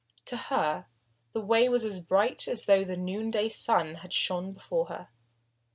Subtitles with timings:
[0.25, 0.87] To her
[1.31, 5.09] the way was as bright as though the noonday sun had shone before her.